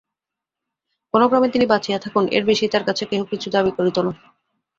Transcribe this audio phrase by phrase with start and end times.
[1.13, 4.11] কোনোক্রমে তিনি বাঁচিয়া থাকুন, এর বেশি তাঁর কাছে কেহ কিছু দাবি করিত না।